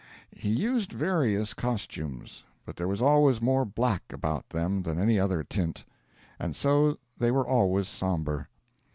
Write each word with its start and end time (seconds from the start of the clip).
He 0.35 0.49
used 0.49 0.93
various 0.93 1.53
costumes: 1.53 2.43
but 2.65 2.75
there 2.75 2.87
was 2.87 3.03
always 3.03 3.39
more 3.39 3.65
black 3.65 4.01
about 4.11 4.49
them 4.49 4.81
than 4.81 4.97
any 4.99 5.19
other 5.19 5.43
tint; 5.43 5.85
and 6.39 6.55
so 6.55 6.97
they 7.19 7.29
were 7.29 7.47
always 7.47 7.87
sombre. 7.87 8.47